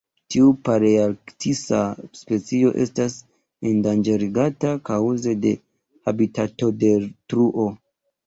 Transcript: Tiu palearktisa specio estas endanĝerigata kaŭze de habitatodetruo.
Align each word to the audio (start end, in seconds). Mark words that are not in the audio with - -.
Tiu 0.33 0.45
palearktisa 0.67 1.81
specio 2.19 2.71
estas 2.85 3.17
endanĝerigata 3.73 4.73
kaŭze 4.89 5.37
de 5.45 5.53
habitatodetruo. 6.09 7.69